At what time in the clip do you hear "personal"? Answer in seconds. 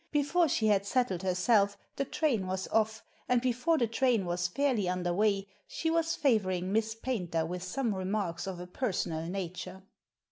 8.65-9.27